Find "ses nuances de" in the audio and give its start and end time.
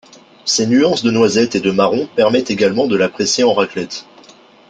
0.45-1.11